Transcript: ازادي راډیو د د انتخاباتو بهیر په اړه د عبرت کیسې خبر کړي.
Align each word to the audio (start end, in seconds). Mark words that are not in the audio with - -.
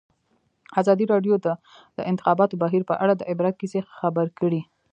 ازادي 0.81 1.05
راډیو 1.13 1.35
د 1.45 1.47
د 1.97 1.99
انتخاباتو 2.11 2.59
بهیر 2.63 2.83
په 2.89 2.95
اړه 3.03 3.13
د 3.15 3.21
عبرت 3.31 3.55
کیسې 3.61 3.79
خبر 3.97 4.27
کړي. 4.39 4.61